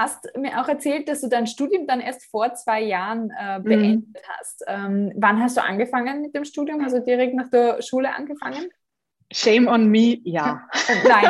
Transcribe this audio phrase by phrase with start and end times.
[0.00, 3.64] hast mir auch erzählt, dass du dein Studium dann erst vor zwei Jahren äh, mhm.
[3.64, 4.38] beendet mhm.
[4.38, 4.64] hast.
[4.66, 6.84] Ähm, wann hast du angefangen mit dem Studium?
[6.84, 8.70] Du direkt nach der Schule angefangen?
[9.32, 10.66] Shame on me, ja.
[11.08, 11.28] Nein,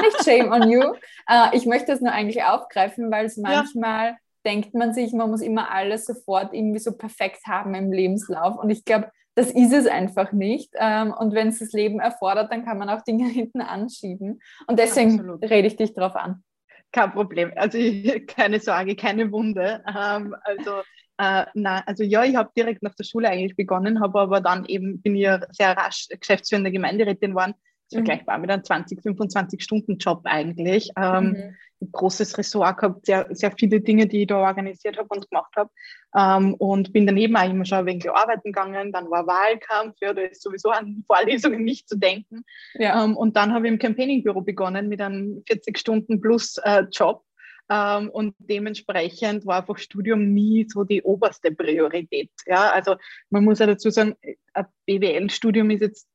[0.00, 0.94] nicht shame on you.
[1.28, 4.16] Äh, ich möchte es nur eigentlich aufgreifen, weil es manchmal ja.
[4.46, 8.56] denkt man sich, man muss immer alles sofort irgendwie so perfekt haben im Lebenslauf.
[8.56, 10.70] Und ich glaube, das ist es einfach nicht.
[10.78, 14.40] Ähm, und wenn es das Leben erfordert, dann kann man auch Dinge hinten anschieben.
[14.66, 15.42] Und deswegen Absolut.
[15.42, 16.42] rede ich dich darauf an.
[16.92, 17.52] Kein Problem.
[17.56, 17.78] Also
[18.26, 19.82] keine Sorge, keine Wunde.
[19.88, 20.82] Ähm, also
[21.18, 24.64] äh, nein, also ja, ich habe direkt nach der Schule eigentlich begonnen, habe aber dann
[24.66, 27.54] eben, bin ich ja sehr rasch geschäftsführende Gemeinderätin geworden.
[27.90, 28.06] Das mhm.
[28.06, 30.90] vergleichbar mit einem 20, 25 Stunden Job eigentlich.
[30.96, 31.56] Ähm, mhm.
[31.90, 35.70] Großes Ressort gehabt, sehr, sehr viele Dinge, die ich da organisiert habe und gemacht habe.
[36.16, 38.92] Ähm, und bin daneben auch immer schon ein wenig arbeiten gegangen.
[38.92, 42.44] Dann war Wahlkampf, ja, da ist sowieso an Vorlesungen nicht zu denken.
[42.74, 43.04] Ja.
[43.04, 47.24] Ähm, und dann habe ich im Campaigningbüro begonnen mit einem 40 Stunden plus äh, Job
[47.72, 52.30] ähm, und dementsprechend war einfach Studium nie so die oberste Priorität.
[52.46, 52.96] Ja, also
[53.30, 54.14] man muss ja dazu sagen,
[54.52, 56.08] ein BWL-Studium ist jetzt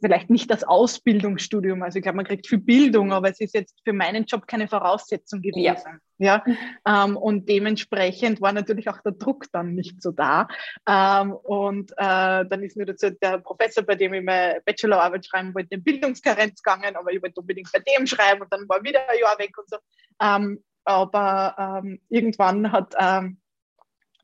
[0.00, 1.82] vielleicht nicht das Ausbildungsstudium.
[1.82, 4.68] Also ich glaube, man kriegt viel Bildung, aber es ist jetzt für meinen Job keine
[4.68, 6.00] Voraussetzung gewesen.
[6.18, 6.42] Ja.
[6.46, 7.04] ja?
[7.04, 10.46] Ähm, und dementsprechend war natürlich auch der Druck dann nicht so da.
[10.88, 15.54] Ähm, und äh, dann ist mir dazu der Professor, bei dem ich meine Bachelorarbeit schreiben
[15.54, 19.00] wollte, in Bildungskarenz gegangen, aber ich wollte unbedingt bei dem schreiben und dann war wieder
[19.08, 19.76] ein Jahr weg und so.
[20.20, 23.41] Ähm, aber ähm, irgendwann hat ähm, äh,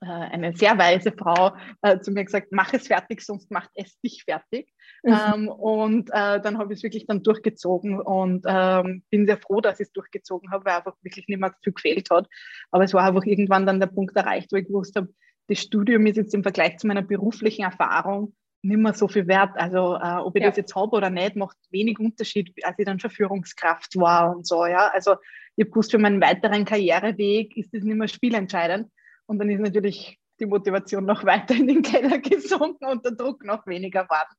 [0.06, 4.24] eine sehr weise Frau äh, zu mir gesagt, mach es fertig, sonst macht es dich
[4.24, 4.72] fertig.
[5.02, 5.12] Mhm.
[5.34, 9.60] Ähm, und äh, dann habe ich es wirklich dann durchgezogen und ähm, bin sehr froh,
[9.60, 12.28] dass ich es durchgezogen habe, weil einfach wirklich nicht mehr viel gefehlt hat.
[12.70, 15.08] Aber es war einfach irgendwann dann der Punkt erreicht, wo ich gewusst habe,
[15.48, 19.56] das Studium ist jetzt im Vergleich zu meiner beruflichen Erfahrung nicht mehr so viel wert.
[19.56, 20.48] Also äh, ob ich ja.
[20.48, 24.46] das jetzt habe oder nicht, macht wenig Unterschied, als ich dann schon Führungskraft war und
[24.46, 24.66] so.
[24.66, 25.16] Ja, also
[25.56, 28.88] ich habe gewusst, für meinen weiteren Karriereweg ist das nicht mehr spielentscheidend.
[29.28, 33.44] Und dann ist natürlich die Motivation noch weiter in den Keller gesunken und der Druck
[33.44, 34.34] noch weniger geworden.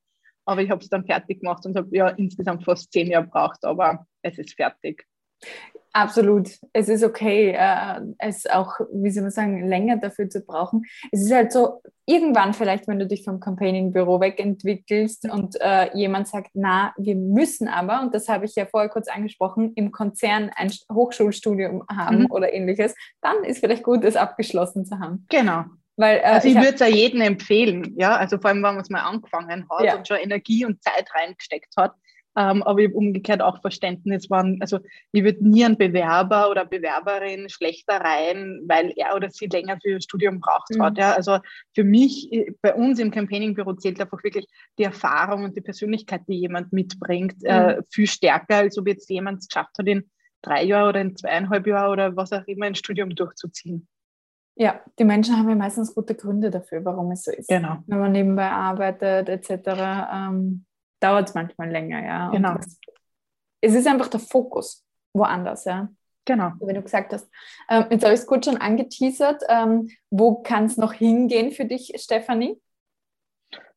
[0.46, 3.64] Aber ich habe es dann fertig gemacht und habe ja insgesamt fast zehn Jahre gebraucht,
[3.64, 5.06] aber es ist fertig.
[5.92, 6.50] Absolut.
[6.72, 10.86] Es ist okay, äh, es auch, wie soll man sagen, länger dafür zu brauchen.
[11.12, 16.28] Es ist halt so, irgendwann vielleicht, wenn du dich vom Campaigning-Büro wegentwickelst und äh, jemand
[16.28, 20.52] sagt, na, wir müssen aber, und das habe ich ja vorher kurz angesprochen, im Konzern
[20.56, 22.32] ein Hochschulstudium haben mhm.
[22.32, 25.26] oder ähnliches, dann ist vielleicht gut, es abgeschlossen zu haben.
[25.30, 25.66] Genau.
[25.98, 28.76] Weil, äh, also ich, ich würde es ja jedem empfehlen, ja, also vor allem, wenn
[28.76, 29.98] man es mal angefangen hat ja.
[29.98, 31.94] und schon Energie und Zeit reingesteckt hat,
[32.40, 34.80] ähm, aber ich habe umgekehrt auch Verständnis, wann, also
[35.12, 39.90] ich würde nie einen Bewerber oder Bewerberin schlechter rein, weil er oder sie länger für
[39.90, 40.82] ihr Studium braucht mhm.
[40.82, 40.98] hat.
[40.98, 41.12] Ja.
[41.12, 41.40] Also
[41.76, 44.48] für mich, äh, bei uns im Campaigning-Büro zählt einfach wirklich
[44.78, 47.70] die Erfahrung und die Persönlichkeit, die jemand mitbringt, äh, mhm.
[47.80, 50.10] äh, viel stärker, als ob jetzt jemand es geschafft hat, in
[50.42, 53.86] drei Jahren oder in zweieinhalb Jahren oder was auch immer ein Studium durchzuziehen.
[54.56, 57.50] Ja, die Menschen haben ja meistens gute Gründe dafür, warum es so ist.
[57.50, 57.84] Genau.
[57.88, 59.50] Wenn man nebenbei arbeitet etc.
[60.14, 60.66] Ähm,
[61.00, 62.30] dauert es manchmal länger, ja.
[62.30, 62.56] Genau.
[62.56, 62.80] Das,
[63.62, 65.90] es ist einfach der Fokus woanders, ja.
[66.26, 66.52] Genau.
[66.60, 67.28] Wie du gesagt hast.
[67.70, 69.44] Ähm, jetzt habe ich es kurz schon angeteasert.
[69.50, 72.62] Ähm, wo kann es noch hingehen für dich, Stefanie?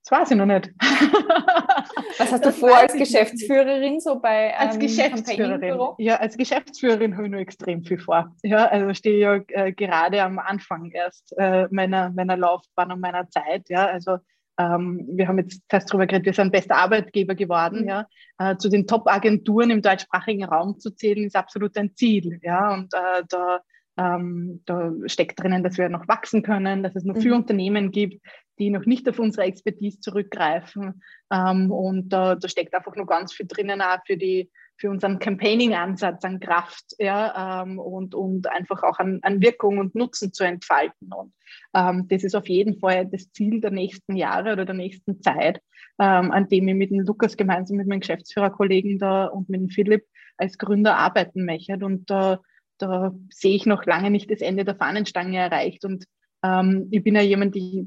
[0.05, 0.71] Das weiß ich noch nicht.
[2.19, 5.79] Was hast du vor als Geschäftsführerin so bei ähm, Als Geschäftsführerin.
[5.99, 8.35] Ja, als Geschäftsführerin habe ich nur extrem viel vor.
[8.43, 13.01] Ja, also stehe ich ja äh, gerade am Anfang erst äh, meiner, meiner Laufbahn und
[13.01, 13.69] meiner Zeit.
[13.69, 14.19] Ja, also
[14.59, 17.83] ähm, wir haben jetzt fast darüber geredet, wir sind bester Arbeitgeber geworden.
[17.83, 17.89] Mhm.
[17.89, 18.07] Ja.
[18.39, 22.39] Äh, zu den Top-Agenturen im deutschsprachigen Raum zu zählen, ist absolut ein Ziel.
[22.43, 22.75] Ja.
[22.75, 23.61] Und äh, da,
[23.97, 27.21] ähm, da steckt drinnen, dass wir noch wachsen können, dass es noch mhm.
[27.21, 28.25] viele Unternehmen gibt,
[28.59, 31.03] die noch nicht auf unsere Expertise zurückgreifen.
[31.33, 34.51] Ähm, und da, da steckt einfach noch ganz viel drinnen auch für die
[34.83, 39.95] für unseren Campaigning-Ansatz an Kraft ja, ähm, und, und einfach auch an, an Wirkung und
[39.95, 41.13] Nutzen zu entfalten.
[41.13, 41.33] Und
[41.73, 45.61] ähm, das ist auf jeden Fall das Ziel der nächsten Jahre oder der nächsten Zeit,
[46.01, 49.69] ähm, an dem ich mit dem Lukas gemeinsam mit meinen Geschäftsführerkollegen da und mit dem
[49.69, 50.05] Philipp
[50.37, 51.75] als Gründer arbeiten möchte.
[51.75, 52.39] Und äh,
[52.79, 55.85] da sehe ich noch lange nicht das Ende der Fahnenstange erreicht.
[55.85, 56.07] Und
[56.43, 57.87] ähm, ich bin ja jemand, die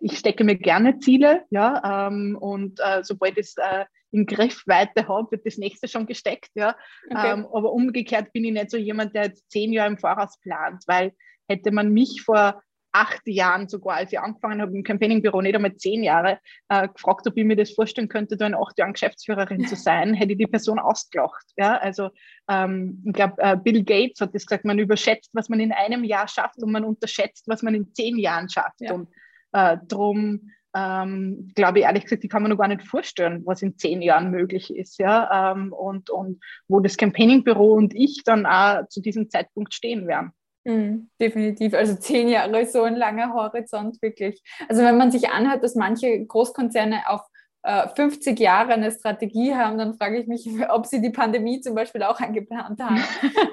[0.00, 5.32] ich stecke mir gerne Ziele, ja, ähm, und äh, sobald es äh, in Griffweite habe,
[5.32, 6.76] wird das nächste schon gesteckt, ja.
[7.10, 7.32] Okay.
[7.32, 10.84] Ähm, aber umgekehrt bin ich nicht so jemand, der jetzt zehn Jahre im Voraus plant,
[10.86, 11.12] weil
[11.48, 12.62] hätte man mich vor
[12.92, 16.38] acht Jahren sogar, als ich angefangen habe im Campaigningbüro, nicht einmal zehn Jahre,
[16.68, 20.14] äh, gefragt, ob ich mir das vorstellen könnte, da in acht Jahren Geschäftsführerin zu sein,
[20.14, 21.46] hätte ich die Person ausgelacht.
[21.56, 21.78] Ja?
[21.78, 22.10] Also
[22.48, 26.04] ähm, ich glaube, äh, Bill Gates hat das gesagt, man überschätzt, was man in einem
[26.04, 28.80] Jahr schafft und man unterschätzt, was man in zehn Jahren schafft.
[28.80, 28.92] Ja.
[28.92, 29.08] Und
[29.52, 33.62] äh, drum ähm, glaube ich ehrlich gesagt, die kann man noch gar nicht vorstellen, was
[33.62, 34.98] in zehn Jahren möglich ist.
[34.98, 35.52] Ja?
[35.52, 40.32] Ähm, und, und wo das Campaigning-Büro und ich dann auch zu diesem Zeitpunkt stehen werden.
[40.64, 41.74] Mhm, definitiv.
[41.74, 44.40] Also zehn Jahre ist so ein langer Horizont, wirklich.
[44.68, 47.22] Also wenn man sich anhört, dass manche Großkonzerne auf
[47.64, 51.74] äh, 50 Jahre eine Strategie haben, dann frage ich mich, ob sie die Pandemie zum
[51.74, 53.02] Beispiel auch eingeplant haben.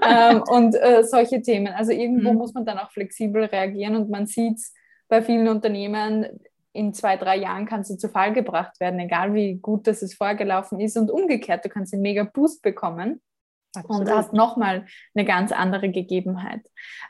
[0.07, 1.73] ähm, und äh, solche Themen.
[1.73, 2.37] Also irgendwo mhm.
[2.37, 4.73] muss man dann auch flexibel reagieren und man sieht es
[5.07, 6.27] bei vielen Unternehmen,
[6.79, 10.13] in zwei, drei Jahren kannst du zu Fall gebracht werden, egal wie gut das es
[10.13, 10.95] vorgelaufen ist.
[10.95, 13.21] Und umgekehrt, du kannst einen mega Boost bekommen
[13.75, 14.07] Absolut.
[14.07, 16.61] und hast nochmal eine ganz andere Gegebenheit.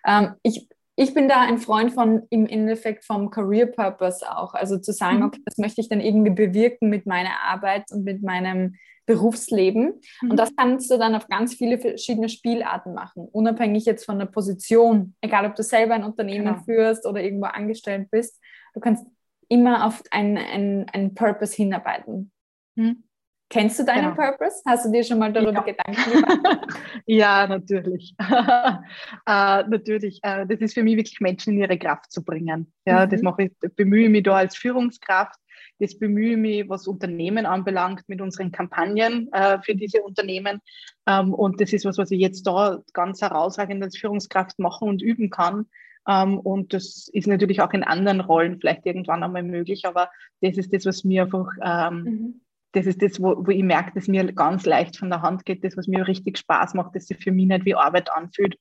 [0.07, 4.55] Ähm, ich, ich bin da ein Freund von im Endeffekt vom Career Purpose auch.
[4.55, 5.25] Also zu sagen, mhm.
[5.25, 8.75] okay, das möchte ich dann irgendwie bewirken mit meiner Arbeit und mit meinem
[9.05, 10.01] Berufsleben.
[10.21, 10.31] Mhm.
[10.31, 14.25] Und das kannst du dann auf ganz viele verschiedene Spielarten machen, unabhängig jetzt von der
[14.25, 15.13] Position.
[15.21, 16.63] Egal, ob du selber ein Unternehmen genau.
[16.63, 18.41] führst oder irgendwo angestellt bist.
[18.73, 19.05] Du kannst
[19.49, 22.31] immer auf einen, einen, Purpose hinarbeiten.
[22.77, 23.03] Hm?
[23.49, 24.29] Kennst du deinen genau.
[24.29, 24.61] Purpose?
[24.67, 25.61] Hast du dir schon mal darüber ja.
[25.61, 26.11] Gedanken
[26.41, 26.67] gemacht?
[27.07, 28.13] ja, natürlich.
[28.19, 28.83] äh,
[29.25, 30.19] natürlich.
[30.21, 32.71] Äh, das ist für mich wirklich Menschen in ihre Kraft zu bringen.
[32.85, 33.09] Ja, mhm.
[33.09, 35.39] das mache ich, bemühe mich da als Führungskraft.
[35.79, 40.61] Das bemühe mich, was Unternehmen anbelangt, mit unseren Kampagnen äh, für diese Unternehmen.
[41.07, 45.01] Ähm, und das ist was, was ich jetzt da ganz herausragend als Führungskraft machen und
[45.01, 45.65] üben kann.
[46.07, 50.09] Ähm, und das ist natürlich auch in anderen Rollen vielleicht irgendwann einmal möglich, aber
[50.41, 52.41] das ist das, was mir einfach, ähm, mhm.
[52.71, 55.63] das ist das, wo, wo ich merke, dass mir ganz leicht von der Hand geht,
[55.63, 58.57] das, was mir richtig Spaß macht, dass sich für mich nicht wie Arbeit anfühlt,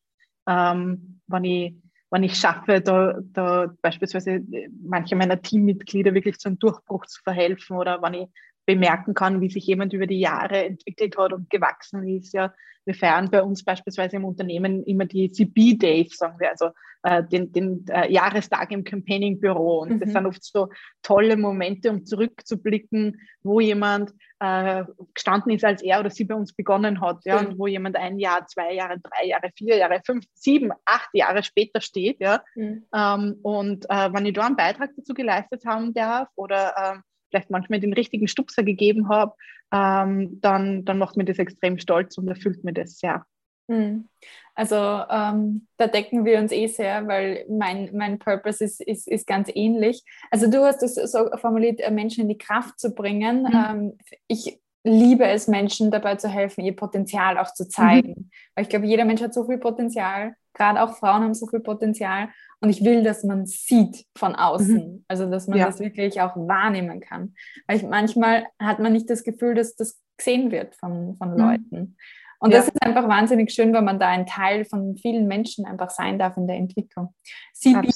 [0.47, 1.75] ähm, wenn ich
[2.11, 4.41] wenn ich schaffe, da, da beispielsweise
[4.83, 8.29] manche meiner Teammitglieder wirklich zum Durchbruch zu verhelfen oder wenn ich
[8.69, 12.35] bemerken kann, wie sich jemand über die Jahre entwickelt hat und gewachsen ist.
[12.35, 12.53] Ja,
[12.85, 16.73] wir feiern bei uns beispielsweise im Unternehmen immer die CB Days, sagen wir, also
[17.03, 19.81] äh, den, den äh, Jahrestag im Campaigning-Büro.
[19.81, 20.01] Und mhm.
[20.01, 20.69] das sind oft so
[21.01, 24.85] tolle Momente, um zurückzublicken, wo jemand äh,
[25.15, 27.25] gestanden ist, als er oder sie bei uns begonnen hat.
[27.25, 27.49] Ja, mhm.
[27.49, 31.43] und wo jemand ein Jahr, zwei Jahre, drei Jahre, vier Jahre, fünf, sieben, acht Jahre
[31.43, 32.21] später steht.
[32.21, 32.85] Ja, mhm.
[32.95, 37.51] ähm, und äh, wenn ich da einen Beitrag dazu geleistet haben darf oder ähm, vielleicht
[37.51, 39.35] manchmal den richtigen Stupser gegeben habe,
[39.73, 43.25] ähm, dann, dann macht mir das extrem stolz und erfüllt mir das sehr.
[43.71, 44.09] Hm.
[44.55, 49.27] Also ähm, da decken wir uns eh sehr, weil mein, mein Purpose ist, ist, ist
[49.27, 50.03] ganz ähnlich.
[50.31, 53.43] Also du hast es so formuliert, äh, Menschen in die Kraft zu bringen.
[53.43, 53.65] Mhm.
[53.69, 58.09] Ähm, ich liebe es, Menschen dabei zu helfen, ihr Potenzial auch zu zeigen.
[58.09, 58.31] Mhm.
[58.55, 61.61] Weil ich glaube, jeder Mensch hat so viel Potenzial, gerade auch Frauen haben so viel
[61.61, 62.31] Potenzial.
[62.61, 65.05] Und ich will, dass man sieht von außen, mhm.
[65.07, 65.67] also dass man ja.
[65.67, 67.35] das wirklich auch wahrnehmen kann.
[67.67, 71.39] Weil ich, manchmal hat man nicht das Gefühl, dass das gesehen wird von, von mhm.
[71.39, 71.97] Leuten.
[72.41, 72.59] Und ja.
[72.59, 76.19] das ist einfach wahnsinnig schön, wenn man da ein Teil von vielen Menschen einfach sein
[76.19, 77.15] darf in der Entwicklung.
[77.55, 77.89] CB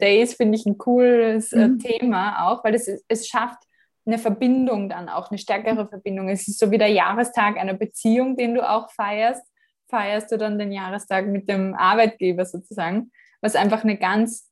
[0.00, 1.78] Days finde ich ein cooles äh, mhm.
[1.78, 3.58] Thema auch, weil es, es schafft
[4.06, 6.28] eine Verbindung dann auch, eine stärkere Verbindung.
[6.28, 9.44] Es ist so wie der Jahrestag einer Beziehung, den du auch feierst,
[9.88, 13.10] feierst du dann den Jahrestag mit dem Arbeitgeber sozusagen
[13.40, 14.50] was einfach eine ganz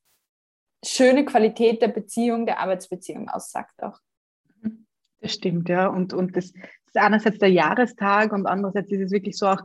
[0.83, 3.99] schöne Qualität der Beziehung, der Arbeitsbeziehung aussagt auch.
[5.21, 5.87] Das stimmt, ja.
[5.87, 9.61] Und, und das ist einerseits der Jahrestag und andererseits ist es wirklich so auch,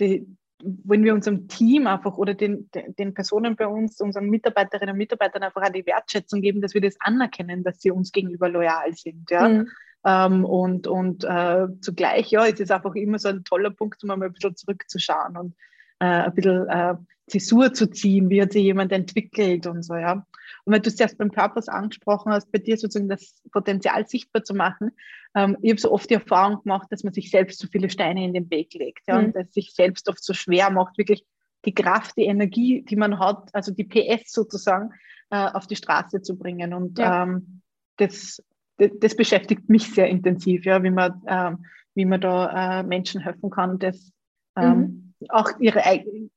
[0.00, 0.26] die,
[0.62, 5.42] wenn wir unserem Team einfach oder den, den Personen bei uns, unseren Mitarbeiterinnen und Mitarbeitern
[5.42, 9.30] einfach auch die Wertschätzung geben, dass wir das anerkennen, dass sie uns gegenüber loyal sind.
[9.30, 9.48] Ja.
[9.48, 9.68] Mhm.
[10.04, 14.08] Ähm, und und äh, zugleich, ja, ist es einfach immer so ein toller Punkt, um
[14.08, 15.54] mal ein bisschen zurückzuschauen und
[15.98, 16.94] äh, ein bisschen äh,
[17.28, 20.24] Zäsur zu ziehen, wie hat sich jemand entwickelt und so, ja.
[20.64, 24.44] Und wenn du es erst beim Purpose angesprochen hast, bei dir sozusagen das Potenzial sichtbar
[24.44, 24.92] zu machen,
[25.34, 28.24] ähm, ich habe so oft die Erfahrung gemacht, dass man sich selbst so viele Steine
[28.24, 29.26] in den Weg legt, ja, mhm.
[29.26, 31.24] und dass sich selbst oft so schwer macht, wirklich
[31.64, 34.90] die Kraft, die Energie, die man hat, also die PS sozusagen,
[35.30, 36.74] äh, auf die Straße zu bringen.
[36.74, 37.24] Und ja.
[37.24, 37.62] ähm,
[37.96, 38.40] das,
[38.76, 43.20] das, das, beschäftigt mich sehr intensiv, ja, wie man, ähm, wie man da äh, Menschen
[43.20, 44.12] helfen kann, das
[44.56, 45.82] ähm, mhm auch ihre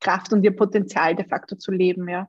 [0.00, 2.28] Kraft und ihr Potenzial de facto zu leben, ja.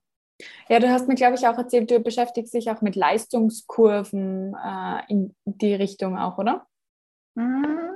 [0.69, 5.01] Ja, du hast mir, glaube ich, auch erzählt, du beschäftigst dich auch mit Leistungskurven äh,
[5.07, 6.65] in die Richtung auch, oder?
[7.35, 7.91] Mhm.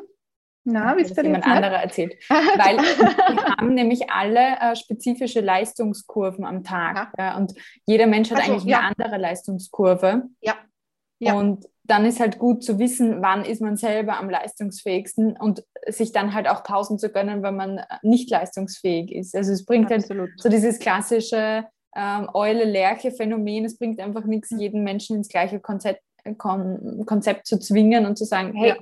[0.67, 2.15] Na, wie ist das jemand anderer erzählt?
[2.29, 7.13] Weil wir haben nämlich alle äh, spezifische Leistungskurven am Tag.
[7.17, 7.23] Ja.
[7.23, 7.53] Ja, und
[7.85, 8.79] jeder Mensch hat also, eigentlich ja.
[8.79, 10.23] eine andere Leistungskurve.
[10.41, 10.55] Ja.
[11.19, 11.33] Ja.
[11.33, 16.11] Und dann ist halt gut zu wissen, wann ist man selber am leistungsfähigsten und sich
[16.11, 19.35] dann halt auch Pausen zu gönnen, wenn man nicht leistungsfähig ist.
[19.35, 20.29] Also es bringt halt Absolut.
[20.29, 24.59] halt so dieses klassische ähm, Eule-Lerche-Phänomen, es bringt einfach nichts, mhm.
[24.59, 26.01] jeden Menschen ins gleiche Konzept,
[26.37, 28.75] Kon Konzept zu zwingen und zu sagen, hey, ja.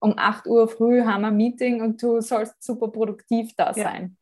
[0.00, 4.18] um 8 Uhr früh haben wir ein Meeting und du sollst super produktiv da sein.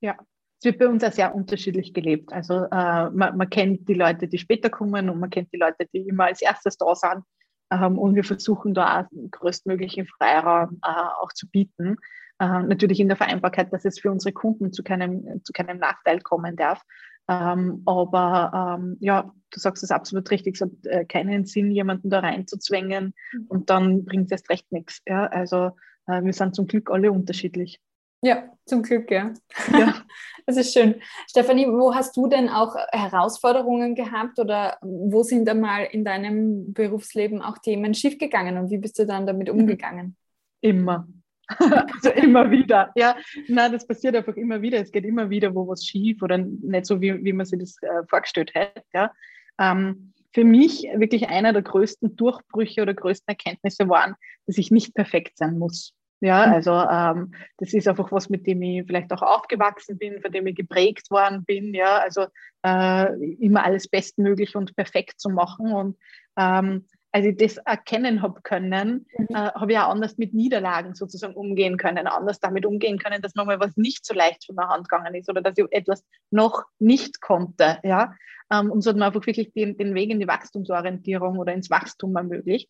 [0.00, 0.16] Ja.
[0.58, 2.32] Es wird bei uns auch sehr unterschiedlich gelebt.
[2.32, 5.86] Also äh, man, man kennt die Leute, die später kommen und man kennt die Leute,
[5.92, 7.22] die immer als erstes da sind.
[7.70, 11.96] Ähm, und wir versuchen da auch den größtmöglichen Freiraum äh, auch zu bieten.
[12.40, 16.20] Äh, natürlich in der Vereinbarkeit, dass es für unsere Kunden zu keinem, zu keinem Nachteil
[16.20, 16.82] kommen darf.
[17.28, 22.10] Ähm, aber ähm, ja, du sagst es absolut richtig, es hat äh, keinen Sinn, jemanden
[22.10, 23.46] da reinzuzwängen mhm.
[23.48, 25.02] und dann bringt es erst recht nichts.
[25.06, 25.26] Ja?
[25.26, 25.72] Also
[26.06, 27.80] äh, wir sind zum Glück alle unterschiedlich.
[28.22, 29.32] Ja, zum Glück, ja.
[29.72, 29.94] ja.
[30.46, 30.94] Das ist schön.
[31.28, 36.72] Stefanie, wo hast du denn auch Herausforderungen gehabt oder wo sind da mal in deinem
[36.72, 39.60] Berufsleben auch Themen schiefgegangen und wie bist du dann damit mhm.
[39.60, 40.16] umgegangen?
[40.62, 41.06] Immer.
[41.48, 42.92] also immer wieder.
[42.96, 43.16] Ja,
[43.48, 44.80] nein, das passiert einfach immer wieder.
[44.80, 47.76] Es geht immer wieder, wo was schief oder nicht so, wie, wie man sich das
[47.82, 48.82] äh, vorgestellt hätte.
[48.94, 49.12] Ja.
[49.60, 54.14] Ähm, für mich wirklich einer der größten Durchbrüche oder größten Erkenntnisse waren,
[54.46, 55.94] dass ich nicht perfekt sein muss.
[56.20, 56.52] Ja, mhm.
[56.52, 60.46] also ähm, das ist einfach was, mit dem ich vielleicht auch aufgewachsen bin, von dem
[60.46, 61.74] ich geprägt worden bin.
[61.74, 62.26] Ja, also
[62.64, 65.72] äh, immer alles bestmöglich und perfekt zu machen.
[65.72, 65.96] Und
[66.36, 69.26] ähm, als ich das erkennen habe können, mhm.
[69.30, 73.34] äh, habe ich auch anders mit Niederlagen sozusagen umgehen können, anders damit umgehen können, dass
[73.34, 76.64] nochmal was nicht so leicht von der Hand gegangen ist oder dass ich etwas noch
[76.78, 77.78] nicht konnte.
[77.82, 78.14] Ja?
[78.52, 81.70] Ähm, und so hat man einfach wirklich den, den Weg in die Wachstumsorientierung oder ins
[81.70, 82.68] Wachstum ermöglicht.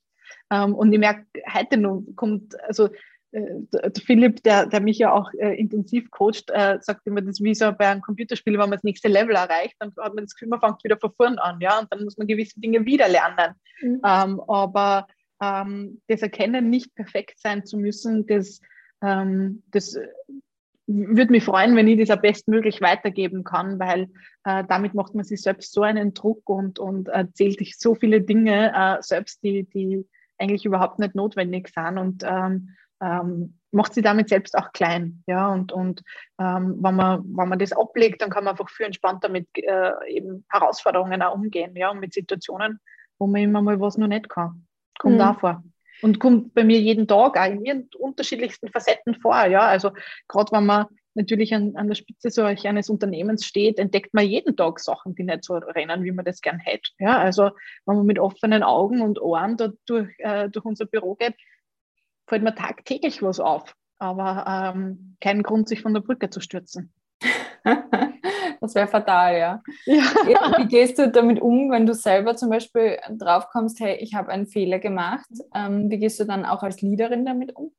[0.51, 2.91] Ähm, und ich merke, heute noch kommt, also
[4.05, 7.55] Philipp, der, der mich ja auch äh, intensiv coacht, äh, sagt immer, das ist wie
[7.55, 10.49] so bei einem Computerspiel, wenn man das nächste Level erreicht, dann hat man das Gefühl,
[10.49, 13.55] man fängt wieder von vorn an, ja, und dann muss man gewisse Dinge wieder lernen.
[13.83, 14.01] Mhm.
[14.05, 15.07] Ähm, aber
[15.43, 18.61] ähm, das Erkennen, nicht perfekt sein zu müssen, das,
[19.03, 19.97] ähm, das
[20.87, 24.09] würde mich freuen, wenn ich das auch bestmöglich weitergeben kann, weil
[24.45, 28.23] äh, damit macht man sich selbst so einen Druck und, und erzählt sich so viele
[28.23, 30.07] Dinge äh, selbst, die, die
[30.39, 31.99] eigentlich überhaupt nicht notwendig sind.
[31.99, 32.25] Und
[33.01, 35.23] ähm, macht sie damit selbst auch klein.
[35.27, 36.03] Ja, und, und
[36.41, 39.93] ähm, wenn, man, wenn man das ablegt, dann kann man einfach viel entspannter mit äh,
[40.09, 42.81] eben Herausforderungen auch umgehen, ja, und mit Situationen,
[43.19, 44.67] wo man immer mal was noch nicht kann.
[44.99, 45.21] Kommt mhm.
[45.21, 45.63] auch vor.
[46.01, 49.47] Und kommt bei mir jeden Tag auch in ihren unterschiedlichsten Facetten vor.
[49.47, 49.91] Ja, also
[50.29, 54.57] gerade wenn man natürlich an, an der Spitze solch eines Unternehmens steht, entdeckt man jeden
[54.57, 56.91] Tag Sachen, die nicht so rennen, wie man das gern hätte.
[57.01, 57.51] Ja, also
[57.85, 61.35] wenn man mit offenen Augen und Ohren da durch, äh, durch unser Büro geht,
[62.29, 66.93] fällt mir tagtäglich was auf, aber ähm, kein Grund, sich von der Brücke zu stürzen.
[68.61, 69.63] das wäre fatal, ja.
[69.87, 70.59] ja.
[70.59, 74.31] Wie gehst du damit um, wenn du selber zum Beispiel drauf kommst, hey, ich habe
[74.31, 75.29] einen Fehler gemacht?
[75.55, 77.73] Ähm, wie gehst du dann auch als Leaderin damit um?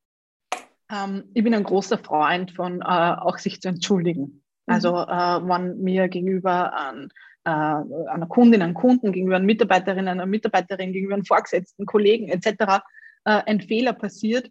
[0.92, 4.44] Ähm, ich bin ein großer Freund von äh, auch sich zu entschuldigen.
[4.66, 4.74] Mhm.
[4.74, 7.10] Also äh, wenn mir gegenüber an
[7.46, 12.82] äh, einer Kundin, einem Kunden, gegenüber einer Mitarbeiterin, einer Mitarbeiterin, gegenüber einem Vorgesetzten, Kollegen etc
[13.26, 14.50] äh, ein Fehler passiert,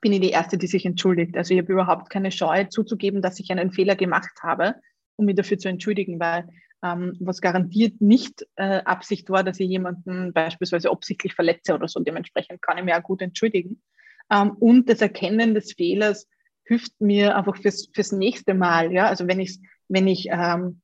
[0.00, 1.36] bin ich die Erste, die sich entschuldigt.
[1.36, 4.76] Also ich habe überhaupt keine Scheu zuzugeben, dass ich einen Fehler gemacht habe,
[5.16, 6.48] um mich dafür zu entschuldigen, weil
[6.82, 12.00] ähm, was garantiert nicht äh, Absicht war, dass ich jemanden beispielsweise absichtlich verletze oder so.
[12.00, 13.82] Dementsprechend kann ich mich auch gut entschuldigen.
[14.30, 16.28] Ähm, und das Erkennen des Fehlers
[16.64, 18.92] hilft mir einfach fürs, fürs nächste Mal.
[18.92, 19.06] Ja?
[19.06, 20.82] Also wenn ich, wenn ich ähm,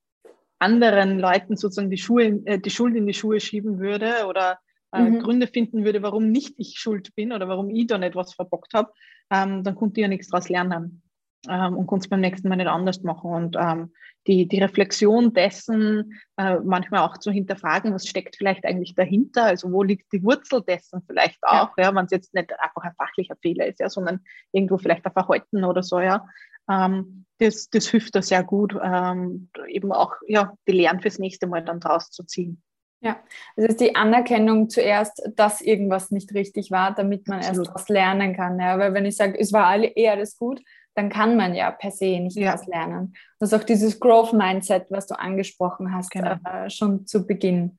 [0.58, 4.58] anderen Leuten sozusagen die, Schuhe, äh, die Schuld in die Schuhe schieben würde oder
[4.92, 5.20] äh, mhm.
[5.20, 8.74] Gründe finden würde, warum nicht ich schuld bin oder warum ich da nicht was verbockt
[8.74, 8.92] habe,
[9.30, 11.02] ähm, dann konnte ich ja nichts daraus lernen
[11.48, 13.30] ähm, und konnte es beim nächsten Mal nicht anders machen.
[13.32, 13.92] Und ähm,
[14.26, 19.72] die, die Reflexion dessen, äh, manchmal auch zu hinterfragen, was steckt vielleicht eigentlich dahinter, also
[19.72, 22.94] wo liegt die Wurzel dessen vielleicht auch, ja, ja wenn es jetzt nicht einfach ein
[22.96, 24.20] fachlicher Fehler ist, ja, sondern
[24.52, 26.26] irgendwo vielleicht ein Verhalten oder so, ja.
[26.70, 31.48] Ähm, das, das hilft da sehr gut, ähm, eben auch ja, die Lehren fürs nächste
[31.48, 32.62] Mal dann draus zu ziehen.
[33.02, 33.16] Ja,
[33.56, 37.66] es ist die Anerkennung zuerst, dass irgendwas nicht richtig war, damit man Absolut.
[37.66, 38.60] erst was lernen kann.
[38.60, 38.78] Ja?
[38.78, 40.62] Weil wenn ich sage, es war alle eher alles gut,
[40.94, 42.52] dann kann man ja per se nicht ja.
[42.52, 43.14] was lernen.
[43.40, 46.36] Das ist auch dieses Growth-Mindset, was du angesprochen hast, genau.
[46.44, 47.78] äh, schon zu Beginn.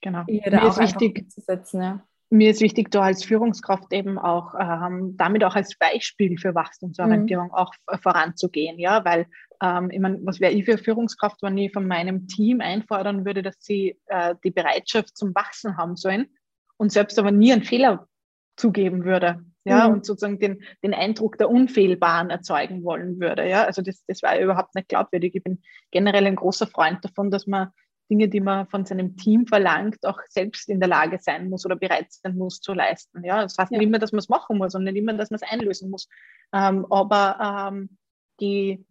[0.00, 0.24] Genau.
[0.26, 5.16] Hier Mir ist wichtig, setzen, ja mir ist wichtig, da als Führungskraft eben auch ähm,
[5.16, 7.54] damit auch als Beispiel für Wachstumsorientierung mhm.
[7.54, 7.72] auch
[8.02, 9.26] voranzugehen, ja, weil
[9.62, 13.42] ähm, ich meine, was wäre ich für Führungskraft, wenn ich von meinem Team einfordern würde,
[13.42, 16.28] dass sie äh, die Bereitschaft zum Wachsen haben sollen
[16.76, 18.08] und selbst aber nie einen Fehler
[18.56, 19.94] zugeben würde, ja, mhm.
[19.94, 24.38] und sozusagen den, den Eindruck der Unfehlbaren erzeugen wollen würde, ja, also das, das war
[24.38, 25.34] überhaupt nicht glaubwürdig.
[25.34, 25.60] Ich bin
[25.90, 27.70] generell ein großer Freund davon, dass man
[28.10, 31.76] Dinge, die man von seinem Team verlangt, auch selbst in der Lage sein muss oder
[31.76, 33.24] bereit sein muss zu leisten.
[33.24, 33.78] Ja, das heißt ja.
[33.78, 36.08] nicht immer, dass man es machen muss und nicht immer, dass man es einlösen muss.
[36.52, 37.98] Ähm, aber ähm,
[38.40, 38.84] die,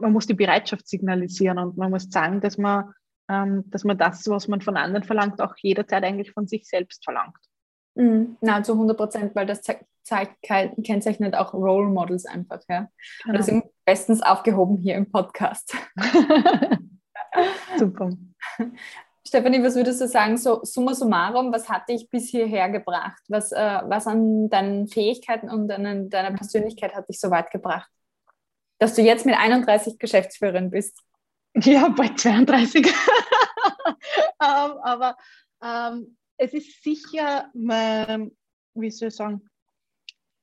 [0.00, 2.92] man muss die Bereitschaft signalisieren und man muss sagen, dass man,
[3.28, 7.04] ähm, dass man das, was man von anderen verlangt, auch jederzeit eigentlich von sich selbst
[7.04, 7.36] verlangt.
[7.94, 8.36] Mhm.
[8.40, 9.62] Na, zu 100 Prozent, weil das
[10.02, 12.60] zeigt, kennzeichnet auch Role Models einfach.
[12.68, 12.88] Ja?
[13.24, 13.36] Genau.
[13.36, 15.76] Das sind bestens aufgehoben hier im Podcast.
[17.78, 18.10] Super.
[19.26, 23.22] Stefanie, was würdest du sagen, so summa summarum, was hat dich bis hierher gebracht?
[23.28, 27.90] Was, äh, was an deinen Fähigkeiten und an deiner Persönlichkeit hat dich so weit gebracht?
[28.84, 31.00] Dass du jetzt mit 31 Geschäftsführerin bist.
[31.56, 32.84] Ja, bei 32.
[32.86, 32.92] ähm,
[34.38, 35.16] aber
[35.62, 38.32] ähm, es ist sicher, mein,
[38.74, 39.48] wie soll ich sagen,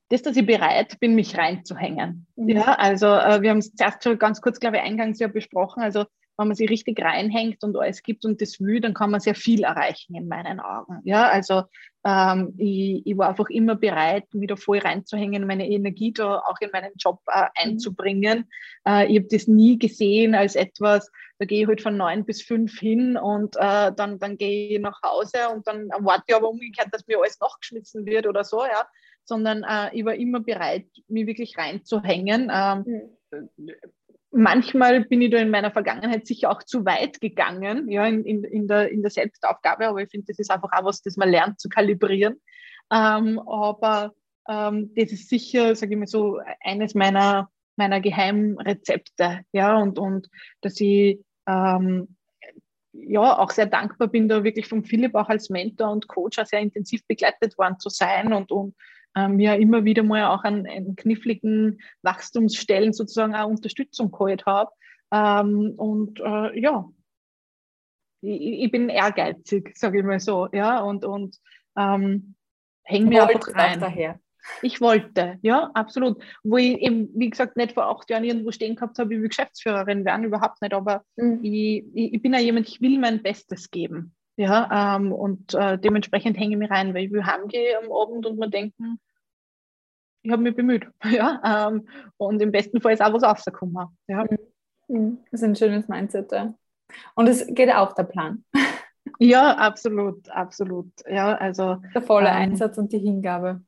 [0.09, 2.25] das, dass ich bereit bin, mich reinzuhängen.
[2.35, 2.49] Mhm.
[2.49, 5.83] Ja, also äh, wir haben es zuerst schon ganz kurz, glaube ich, eingangs ja besprochen.
[5.83, 6.05] Also
[6.37, 9.35] wenn man sich richtig reinhängt und alles gibt und das will, dann kann man sehr
[9.35, 10.99] viel erreichen in meinen Augen.
[11.03, 11.63] Ja, also
[12.03, 16.71] ähm, ich, ich, war einfach immer bereit, wieder voll reinzuhängen, meine Energie da auch in
[16.71, 17.47] meinen Job äh, mhm.
[17.55, 18.49] einzubringen.
[18.87, 22.41] Äh, ich habe das nie gesehen als etwas, da gehe ich halt von neun bis
[22.41, 26.49] fünf hin und äh, dann, dann gehe ich nach Hause und dann warte ich aber
[26.49, 28.87] umgekehrt, dass mir alles nachgeschmissen wird oder so, ja.
[29.23, 32.51] Sondern äh, ich war immer bereit, mich wirklich reinzuhängen.
[32.51, 33.09] Ähm, mhm
[34.31, 38.43] manchmal bin ich da in meiner Vergangenheit sicher auch zu weit gegangen, ja, in, in,
[38.43, 41.29] in, der, in der Selbstaufgabe, aber ich finde, das ist einfach auch was, das man
[41.29, 42.41] lernt zu kalibrieren.
[42.91, 44.13] Ähm, aber
[44.49, 50.29] ähm, das ist sicher, sage ich mal so, eines meiner, meiner Geheimrezepte, ja, und, und
[50.61, 52.15] dass ich ähm,
[52.93, 56.45] ja auch sehr dankbar bin, da wirklich von Philipp auch als Mentor und Coach auch
[56.45, 58.75] sehr intensiv begleitet worden zu sein und, und
[59.15, 64.71] ähm, ja immer wieder mal auch an, an kniffligen Wachstumsstellen sozusagen auch Unterstützung geholt habe.
[65.11, 66.89] Ähm, und äh, ja,
[68.21, 71.37] ich, ich, bin ehrgeizig, sage ich mal so, ja, und, und
[71.77, 72.35] ähm,
[72.83, 73.79] hänge mir einfach rein.
[73.79, 74.19] Daher.
[74.61, 76.23] Ich wollte, ja, absolut.
[76.43, 79.29] Wo ich eben, wie gesagt, nicht vor acht Jahren irgendwo stehen gehabt habe, ich will
[79.29, 80.73] Geschäftsführerin werden, überhaupt nicht.
[80.73, 81.39] Aber mhm.
[81.43, 84.15] ich, ich, bin ja jemand, ich will mein Bestes geben.
[84.41, 88.25] Ja, ähm, und äh, dementsprechend hänge ich mich rein, weil ich will heimgehen am Abend
[88.25, 88.99] und mir denken,
[90.23, 90.87] ich habe mich bemüht.
[91.03, 93.95] Ja, ähm, und im besten Fall ist auch was rausgekommen.
[94.07, 94.23] Ja.
[94.23, 94.37] Mhm.
[94.87, 95.17] Mhm.
[95.29, 96.31] Das ist ein schönes Mindset.
[96.31, 96.55] Ja.
[97.13, 98.43] Und es geht auch der Plan.
[99.19, 100.91] Ja, absolut, absolut.
[101.07, 103.61] Ja, also der volle ähm, Einsatz und die Hingabe.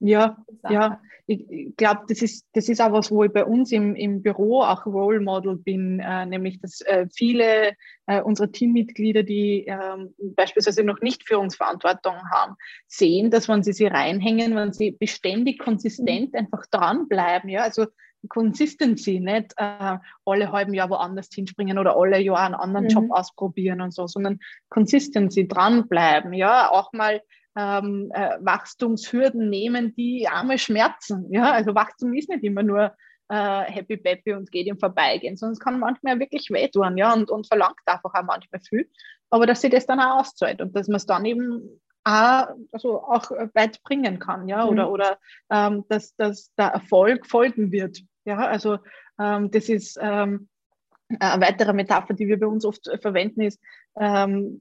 [0.00, 1.00] Ja, ja.
[1.26, 4.62] Ich glaube, das ist, das ist auch was, wo ich bei uns im, im Büro
[4.62, 7.74] auch Role Model bin, äh, nämlich dass äh, viele
[8.06, 12.56] äh, unserer Teammitglieder, die ähm, beispielsweise noch nicht Führungsverantwortung haben,
[12.88, 17.86] sehen, dass wenn sie sie reinhängen, wenn sie beständig konsistent einfach dranbleiben, ja, also
[18.28, 22.90] Consistency, nicht äh, alle halben Jahr woanders hinspringen oder alle Jahr einen anderen mhm.
[22.90, 27.22] Job ausprobieren und so, sondern Consistency, dranbleiben, ja, auch mal
[27.56, 31.32] ähm, äh, Wachstumshürden nehmen, die arme schmerzen.
[31.32, 32.94] Ja, also Wachstum ist nicht immer nur
[33.28, 37.30] äh, happy peppy und geht im Vorbeigehen, sondern es kann manchmal wirklich wehtun, ja, und,
[37.30, 38.88] und verlangt einfach auch manchmal viel.
[39.30, 43.02] Aber dass sie das dann auch auszahlt und dass man es dann eben auch, also
[43.02, 44.70] auch weit bringen kann, ja, mhm.
[44.70, 45.18] oder, oder
[45.50, 48.00] ähm, dass, dass der Erfolg folgen wird.
[48.24, 48.78] Ja, also
[49.18, 50.48] ähm, das ist ähm,
[51.18, 53.60] eine weitere Metapher, die wir bei uns oft verwenden, ist,
[53.98, 54.60] ähm,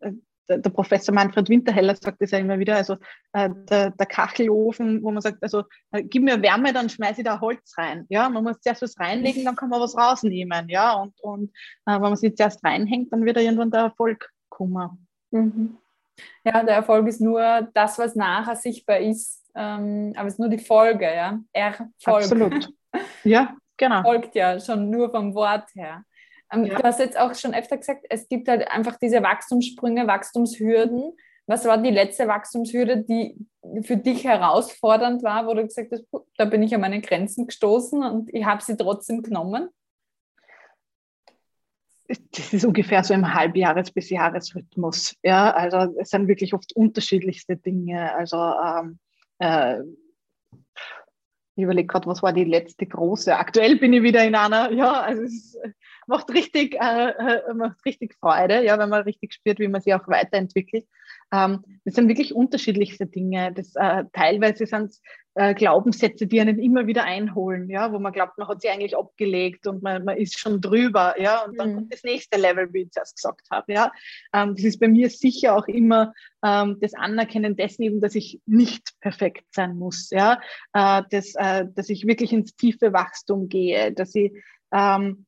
[0.50, 2.96] der, Professor Manfred Winterheller sagt das ja immer wieder, also
[3.34, 7.26] äh, der, der, Kachelofen, wo man sagt, also äh, gib mir Wärme, dann schmeiße ich
[7.26, 8.06] da Holz rein.
[8.10, 10.70] Ja, man muss zuerst was reinlegen, dann kann man was rausnehmen.
[10.70, 11.52] Ja, und, und
[11.86, 15.08] äh, wenn man sich zuerst reinhängt, dann wird da irgendwann der Erfolg kommen.
[15.32, 15.78] Mhm.
[16.44, 20.50] Ja, der Erfolg ist nur das, was nachher sichtbar ist, ähm, aber es ist nur
[20.50, 21.40] die Folge, ja.
[21.54, 21.90] Erfolg.
[22.06, 22.70] Absolut.
[23.24, 24.02] Ja, genau.
[24.02, 26.04] Folgt ja schon nur vom Wort her.
[26.52, 26.78] Ähm, ja.
[26.78, 31.16] Du hast jetzt auch schon öfter gesagt, es gibt halt einfach diese Wachstumssprünge, Wachstumshürden.
[31.48, 33.36] Was war die letzte Wachstumshürde, die
[33.82, 36.06] für dich herausfordernd war, wo du gesagt hast,
[36.38, 39.70] da bin ich an meine Grenzen gestoßen und ich habe sie trotzdem genommen?
[42.32, 45.16] Das ist ungefähr so im Halbjahres- bis Jahresrhythmus.
[45.24, 48.14] Ja, also es sind wirklich oft unterschiedlichste Dinge.
[48.16, 49.00] Also ähm,
[49.38, 49.82] äh,
[51.56, 53.36] ich überlege gerade, was war die letzte große.
[53.36, 55.56] Aktuell bin ich wieder in einer, ja, also es
[56.10, 59.94] macht richtig, äh, äh, macht richtig Freude, ja, wenn man richtig spürt, wie man sich
[59.94, 60.86] auch weiterentwickelt.
[61.32, 63.54] Ähm, das sind wirklich unterschiedlichste Dinge.
[63.54, 65.02] Das, äh, teilweise sind es
[65.36, 68.98] äh, Glaubenssätze, die einen immer wieder einholen, ja, wo man glaubt, man hat sie eigentlich
[68.98, 71.76] abgelegt und man, man ist schon drüber, ja, und dann mhm.
[71.76, 73.92] kommt das nächste Level, wie ich zuerst gesagt habe, ja.
[74.34, 78.42] Ähm, das ist bei mir sicher auch immer ähm, das Anerkennen dessen eben, dass ich
[78.48, 80.42] nicht perfekt sein muss, ja,
[80.74, 84.34] äh, dass, äh, dass ich wirklich ins tiefe Wachstum gehe, dass ich
[84.74, 85.28] ähm,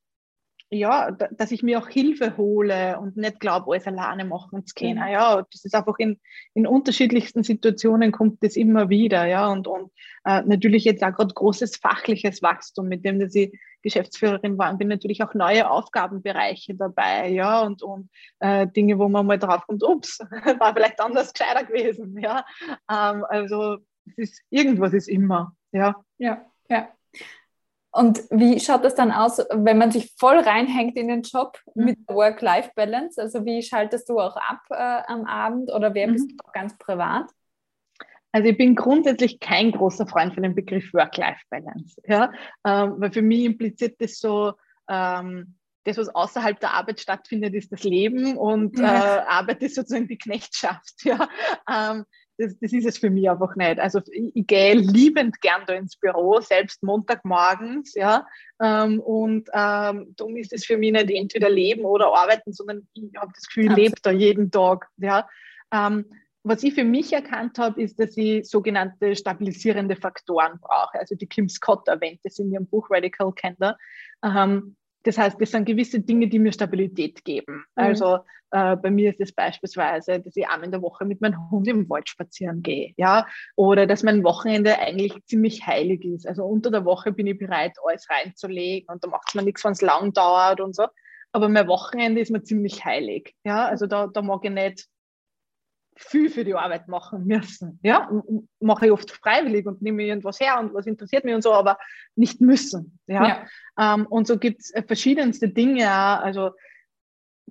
[0.72, 5.00] ja, dass ich mir auch Hilfe hole und nicht glaube, alles alleine machen zu können.
[5.00, 5.12] Mhm.
[5.12, 6.18] Ja, das ist einfach in,
[6.54, 9.26] in unterschiedlichsten Situationen kommt das immer wieder.
[9.26, 9.92] Ja, und, und
[10.24, 14.88] äh, natürlich jetzt auch gerade großes fachliches Wachstum, mit dem dass ich Geschäftsführerin war, bin
[14.88, 17.28] natürlich auch neue Aufgabenbereiche dabei.
[17.28, 18.08] Ja, und, und
[18.40, 20.20] äh, Dinge, wo man mal drauf kommt, ups,
[20.58, 22.18] war vielleicht anders gescheiter gewesen.
[22.18, 22.46] Ja,
[22.90, 25.54] ähm, also es ist, irgendwas ist immer.
[25.72, 26.88] Ja, ja, ja.
[27.94, 31.84] Und wie schaut das dann aus, wenn man sich voll reinhängt in den Job mhm.
[31.84, 33.20] mit Work-Life-Balance?
[33.20, 36.12] Also wie schaltest du auch ab äh, am Abend oder wer mhm.
[36.14, 37.26] bist du auch ganz privat?
[38.32, 42.00] Also ich bin grundsätzlich kein großer Freund von dem Begriff Work-Life-Balance.
[42.06, 42.32] Ja?
[42.66, 44.54] Ähm, weil für mich impliziert das so,
[44.88, 50.08] ähm, das, was außerhalb der Arbeit stattfindet, ist das Leben und äh, Arbeit ist sozusagen
[50.08, 50.94] die Knechtschaft.
[51.04, 51.28] Ja?
[51.68, 52.04] Ähm,
[52.38, 53.78] das, das ist es für mich einfach nicht.
[53.78, 58.26] Also ich gehe liebend gern da ins Büro, selbst Montagmorgens, ja.
[58.60, 63.04] Ähm, und ähm, darum ist es für mich nicht entweder Leben oder Arbeiten, sondern ich
[63.16, 64.88] habe das Gefühl, ich lebe da jeden Tag.
[64.96, 65.28] Ja.
[65.72, 66.06] Ähm,
[66.44, 70.98] was ich für mich erkannt habe, ist, dass ich sogenannte stabilisierende Faktoren brauche.
[70.98, 73.76] Also die Kim Scott erwähnt das in ihrem Buch Radical Candor.
[74.24, 77.64] Ähm, das heißt, das sind gewisse Dinge, die mir Stabilität geben.
[77.76, 77.84] Mhm.
[77.84, 78.18] Also
[78.52, 81.66] äh, bei mir ist es beispielsweise, dass ich einmal in der Woche mit meinem Hund
[81.68, 86.26] im Wald spazieren gehe, ja, oder dass mein Wochenende eigentlich ziemlich heilig ist.
[86.26, 89.64] Also unter der Woche bin ich bereit, alles reinzulegen und da macht es mir nichts,
[89.64, 90.86] wenn es lang dauert und so.
[91.32, 93.66] Aber mein Wochenende ist mir ziemlich heilig, ja.
[93.66, 94.86] Also da, da mag ich nicht
[95.96, 97.78] viel für die Arbeit machen müssen.
[97.82, 98.10] Ja,
[98.60, 101.78] mache ich oft freiwillig und nehme irgendwas her und was interessiert mich und so, aber
[102.16, 102.98] nicht müssen.
[103.06, 103.46] Ja, ja.
[103.78, 106.50] Ähm, und so gibt es verschiedenste Dinge, also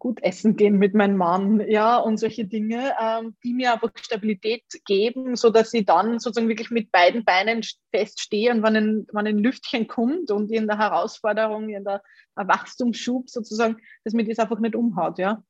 [0.02, 4.64] gut essen gehen mit meinem Mann, ja, und solche Dinge, ähm, die mir einfach Stabilität
[4.84, 7.62] geben, so dass ich dann sozusagen wirklich mit beiden Beinen
[7.94, 12.02] feststehe und wenn ein, wenn ein Lüftchen kommt und in der Herausforderung, in der
[12.34, 15.44] Wachstumsschub sozusagen, dass mir das einfach nicht umhaut, ja.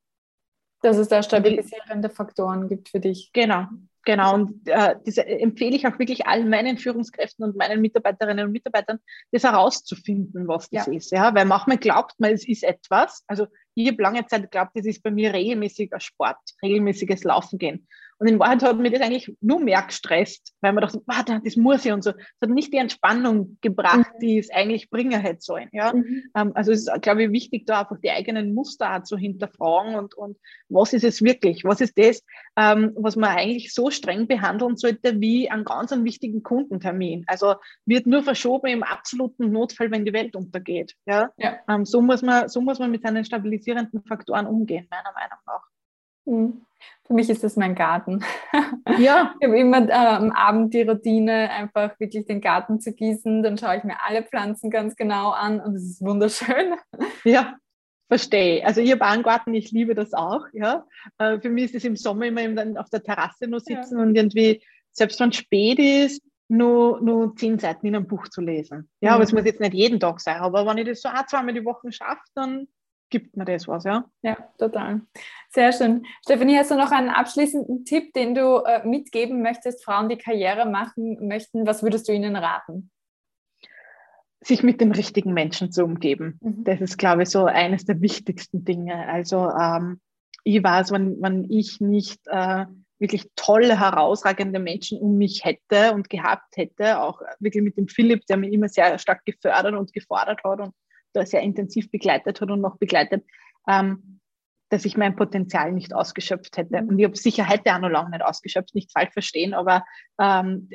[0.81, 3.31] Dass es da stabilisierende Faktoren gibt für dich.
[3.31, 3.67] Genau,
[4.03, 4.33] genau.
[4.33, 8.99] Und äh, das empfehle ich auch wirklich allen meinen Führungskräften und meinen Mitarbeiterinnen und Mitarbeitern,
[9.31, 10.93] das herauszufinden, was das ja.
[10.93, 11.11] ist.
[11.13, 11.33] Ja?
[11.33, 13.23] Weil manchmal glaubt man, es ist etwas.
[13.27, 17.87] Also ich habe lange Zeit geglaubt, das ist bei mir regelmäßiger Sport, regelmäßiges Laufen gehen.
[18.21, 21.55] Und in Wahrheit hat mir das eigentlich nur mehr gestresst, weil man dachte, warte, das
[21.55, 22.11] muss ich und so.
[22.11, 24.19] Es hat nicht die Entspannung gebracht, mhm.
[24.21, 25.69] die es eigentlich bringen hätte sollen.
[25.71, 25.91] Ja?
[25.91, 26.25] Mhm.
[26.35, 30.13] Ähm, also es ist, glaube ich, wichtig, da einfach die eigenen Muster zu hinterfragen und,
[30.13, 30.37] und
[30.69, 31.63] was ist es wirklich?
[31.63, 32.23] Was ist das,
[32.55, 37.23] ähm, was man eigentlich so streng behandeln sollte wie einen ganz einen wichtigen Kundentermin?
[37.25, 37.55] Also
[37.87, 40.93] wird nur verschoben im absoluten Notfall, wenn die Welt untergeht.
[41.07, 41.31] Ja?
[41.37, 41.57] ja.
[41.67, 45.63] Ähm, so, muss man, so muss man mit seinen stabilisierenden Faktoren umgehen, meiner Meinung nach.
[46.25, 46.61] Mhm.
[47.05, 48.23] Für mich ist das mein Garten.
[48.97, 49.33] Ja.
[49.39, 53.43] ich habe immer äh, am Abend die Routine, einfach wirklich den Garten zu gießen.
[53.43, 56.75] Dann schaue ich mir alle Pflanzen ganz genau an und es ist wunderschön.
[57.23, 57.55] Ja,
[58.07, 58.65] verstehe.
[58.65, 60.45] Also ich habe einen Garten, ich liebe das auch.
[60.53, 60.85] Ja.
[61.17, 64.03] Äh, für mich ist es im Sommer immer dann auf der Terrasse nur sitzen ja.
[64.03, 68.41] und irgendwie, selbst wenn es spät ist, nur, nur zehn Seiten in einem Buch zu
[68.41, 68.89] lesen.
[68.99, 69.15] Ja, mhm.
[69.15, 70.37] aber es muss jetzt nicht jeden Tag sein.
[70.41, 72.67] Aber wenn ich das so ein, zweimal die Woche schaffe, dann
[73.11, 74.05] gibt mir das was, ja?
[74.23, 75.01] Ja, total.
[75.49, 76.05] Sehr schön.
[76.23, 80.65] Stefanie, hast du noch einen abschließenden Tipp, den du äh, mitgeben möchtest, Frauen, die Karriere
[80.65, 81.67] machen möchten?
[81.67, 82.89] Was würdest du ihnen raten?
[84.43, 86.39] Sich mit den richtigen Menschen zu umgeben.
[86.41, 86.63] Mhm.
[86.63, 89.07] Das ist, glaube ich, so eines der wichtigsten Dinge.
[89.07, 89.99] Also ähm,
[90.43, 92.65] ich weiß, wenn, wenn ich nicht äh,
[92.97, 98.25] wirklich tolle, herausragende Menschen um mich hätte und gehabt hätte, auch wirklich mit dem Philipp,
[98.27, 100.73] der mich immer sehr stark gefördert und gefordert hat und
[101.13, 103.23] sehr intensiv begleitet hat und noch begleitet,
[103.67, 104.19] ähm,
[104.69, 106.81] dass ich mein Potenzial nicht ausgeschöpft hätte.
[106.81, 106.89] Mhm.
[106.89, 109.83] Und ich habe sicher heute auch noch lange nicht ausgeschöpft, nicht falsch verstehen, aber
[110.19, 110.69] ähm,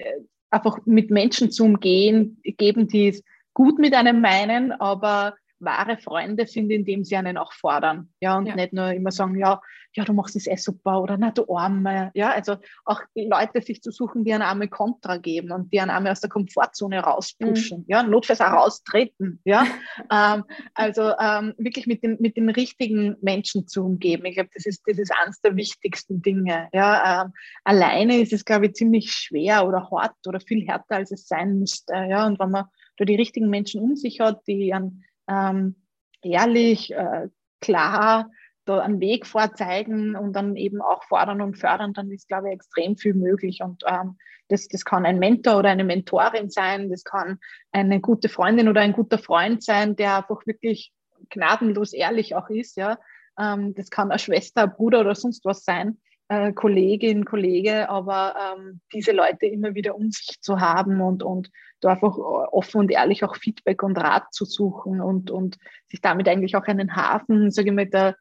[0.50, 3.22] einfach mit Menschen zu umgehen, geben, die es
[3.54, 8.10] gut mit einem meinen, aber wahre Freunde sind, indem sie einen auch fordern.
[8.20, 8.54] Ja, und ja.
[8.54, 9.60] nicht nur immer sagen, ja,
[9.96, 12.10] ja, du machst es eh super oder na, du Arme.
[12.14, 15.90] Ja, also auch Leute sich zu suchen, die einen Arme Kontra geben und die einen
[15.90, 17.78] Arme aus der Komfortzone rauspushen.
[17.80, 17.84] Mhm.
[17.88, 19.40] Ja, notfalls auch raustreten.
[19.44, 19.66] Ja,
[20.12, 24.26] ähm, also ähm, wirklich mit den, mit den richtigen Menschen zu umgeben.
[24.26, 26.68] Ich glaube, das ist, das ist eines der wichtigsten Dinge.
[26.74, 27.32] Ja, ähm,
[27.64, 31.58] alleine ist es, glaube ich, ziemlich schwer oder hart oder viel härter, als es sein
[31.58, 31.94] müsste.
[31.94, 32.66] Ja, und wenn man
[32.98, 35.76] da die richtigen Menschen um sich hat, die einen ähm,
[36.22, 37.28] ehrlich, äh,
[37.60, 38.30] klar
[38.66, 42.54] da einen Weg vorzeigen und dann eben auch fordern und fördern, dann ist, glaube ich,
[42.54, 43.60] extrem viel möglich.
[43.62, 44.16] Und ähm,
[44.48, 47.38] das, das kann ein Mentor oder eine Mentorin sein, das kann
[47.72, 50.92] eine gute Freundin oder ein guter Freund sein, der einfach wirklich
[51.30, 52.76] gnadenlos ehrlich auch ist.
[52.76, 52.98] Ja,
[53.38, 58.80] ähm, das kann eine Schwester, Bruder oder sonst was sein, äh, Kollegin, Kollege, aber ähm,
[58.92, 63.22] diese Leute immer wieder um sich zu haben und, und da einfach offen und ehrlich
[63.24, 65.58] auch Feedback und Rat zu suchen und, und
[65.88, 68.16] sich damit eigentlich auch einen Hafen, sage ich mal, der,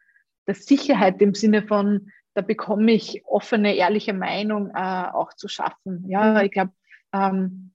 [0.47, 6.03] der Sicherheit im Sinne von, da bekomme ich offene, ehrliche Meinung äh, auch zu schaffen.
[6.07, 6.73] Ja, ich glaube,
[7.13, 7.71] ähm,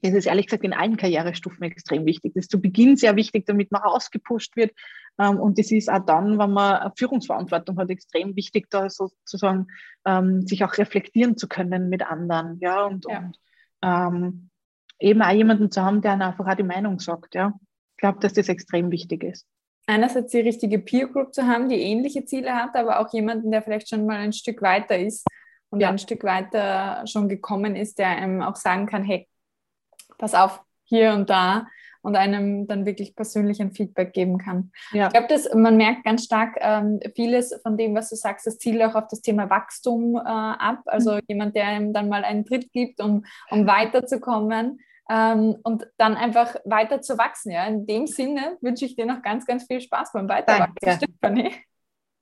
[0.00, 2.32] es ist ehrlich gesagt in allen Karrierestufen extrem wichtig.
[2.34, 4.72] Das ist zu Beginn sehr wichtig, damit man rausgepusht wird.
[5.18, 9.66] Ähm, und das ist auch dann, wenn man Führungsverantwortung hat, extrem wichtig, da sozusagen
[10.04, 12.58] ähm, sich auch reflektieren zu können mit anderen.
[12.60, 13.18] Ja, und, ja.
[13.18, 13.38] und
[13.82, 14.50] ähm,
[14.98, 17.34] eben auch jemanden zu haben, der einfach auch die Meinung sagt.
[17.34, 17.52] Ja.
[17.92, 19.46] Ich glaube, dass das extrem wichtig ist.
[19.86, 23.62] Einerseits die richtige Peer Group zu haben, die ähnliche Ziele hat, aber auch jemanden, der
[23.62, 25.26] vielleicht schon mal ein Stück weiter ist
[25.68, 25.90] und ja.
[25.90, 29.28] ein Stück weiter schon gekommen ist, der einem auch sagen kann, hey,
[30.16, 31.66] pass auf, hier und da
[32.04, 34.70] und einem dann wirklich persönlich ein Feedback geben kann.
[34.92, 35.06] Ja.
[35.06, 38.82] Ich glaube, man merkt ganz stark ähm, vieles von dem, was du sagst, das zielt
[38.82, 40.82] auch auf das Thema Wachstum äh, ab.
[40.84, 41.20] Also mhm.
[41.28, 44.80] jemand, der einem dann mal einen Tritt gibt, um, um weiterzukommen.
[45.10, 47.52] Ähm, und dann einfach weiter zu wachsen.
[47.52, 47.66] Ja.
[47.66, 51.06] In dem Sinne wünsche ich dir noch ganz, ganz viel Spaß beim Weiterwachsen, Danke.
[51.06, 51.52] Stefanie.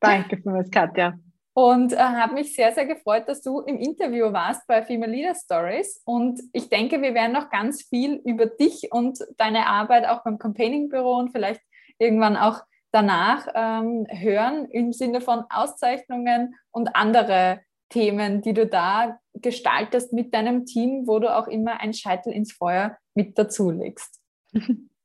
[0.00, 1.14] Danke vielmals, Katja.
[1.54, 5.34] Und äh, habe mich sehr, sehr gefreut, dass du im Interview warst bei Female Leader
[5.34, 6.00] Stories.
[6.04, 10.38] Und ich denke, wir werden noch ganz viel über dich und deine Arbeit auch beim
[10.38, 11.60] Campaigning Büro und vielleicht
[11.98, 17.60] irgendwann auch danach ähm, hören im Sinne von Auszeichnungen und andere
[17.90, 22.52] Themen, die du da gestaltest mit deinem Team, wo du auch immer ein Scheitel ins
[22.52, 24.20] Feuer mit dazu legst.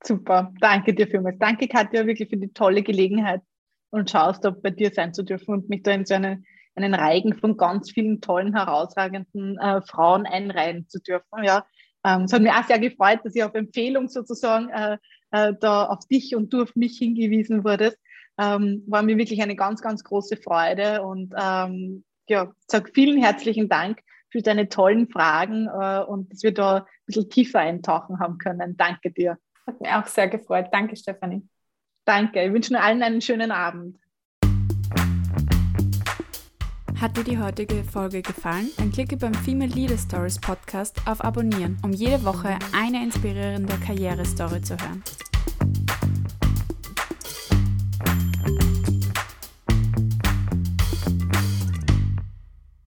[0.03, 1.37] Super, danke dir vielmals.
[1.39, 3.41] Danke, Katja, wirklich für die tolle Gelegenheit
[3.89, 6.43] und schaust, ob bei dir sein zu dürfen und mich da in so eine,
[6.75, 11.43] einen Reigen von ganz vielen tollen, herausragenden äh, Frauen einreihen zu dürfen.
[11.43, 11.65] Ja,
[12.05, 14.97] ähm, es hat mich auch sehr gefreut, dass ich auf Empfehlung sozusagen äh,
[15.31, 17.97] äh, da auf dich und du auf mich hingewiesen wurdest.
[18.39, 23.67] Ähm, war mir wirklich eine ganz, ganz große Freude und ähm, ja, sag vielen herzlichen
[23.67, 28.37] Dank für deine tollen Fragen äh, und dass wir da ein bisschen tiefer eintauchen haben
[28.37, 28.77] können.
[28.77, 29.37] Danke dir.
[29.65, 30.67] Hat mich auch sehr gefreut.
[30.71, 31.47] Danke, Stefanie.
[32.07, 33.97] Danke, ich wünsche allen einen schönen Abend.
[37.01, 38.69] Hat dir die heutige Folge gefallen?
[38.77, 44.61] Dann klicke beim Female Leader Stories Podcast auf Abonnieren, um jede Woche eine inspirierende Karrierestory
[44.61, 45.03] zu hören.